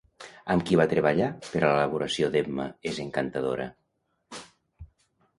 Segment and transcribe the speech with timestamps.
[0.53, 3.67] Amb qui va treballar per a l'elaboració d'Emma és encantadora?